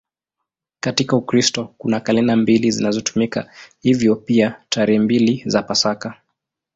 [0.79, 3.51] Katika Ukristo kuna kalenda mbili zinazotumika,
[3.81, 6.21] hivyo pia tarehe mbili za Pasaka.